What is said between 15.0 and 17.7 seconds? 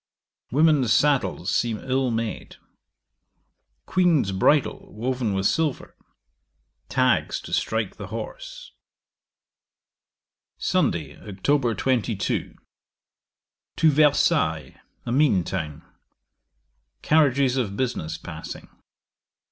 a mean town. Carriages